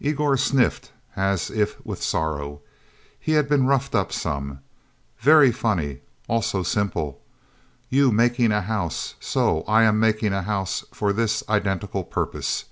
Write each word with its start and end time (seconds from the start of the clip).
Igor 0.00 0.38
sniffed, 0.38 0.92
as 1.14 1.50
if 1.50 1.76
with 1.84 2.02
sorrow. 2.02 2.62
He 3.20 3.32
had 3.32 3.50
been 3.50 3.66
roughed 3.66 3.94
up, 3.94 4.12
some. 4.14 4.60
"Very 5.18 5.52
funny 5.52 5.98
also 6.26 6.62
simple. 6.62 7.20
You 7.90 8.10
making 8.10 8.50
a 8.50 8.62
house, 8.62 9.14
so 9.20 9.60
I 9.68 9.82
am 9.82 10.00
making 10.00 10.32
a 10.32 10.40
house 10.40 10.86
for 10.94 11.12
this 11.12 11.44
identical 11.50 12.02
purpose. 12.02 12.64